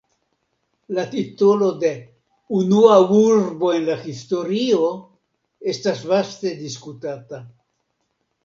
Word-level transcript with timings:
La 0.97 1.03
titolo 1.11 1.67
de 1.83 1.91
"unua 2.61 2.95
urbo 3.17 3.71
en 3.75 3.87
la 3.91 3.99
historio" 4.07 4.83
estas 5.75 6.03
vaste 6.15 6.57
diskutata. 6.67 7.45